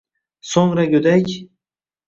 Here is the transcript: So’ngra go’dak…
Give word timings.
So’ngra 0.53 0.87
go’dak… 0.95 1.31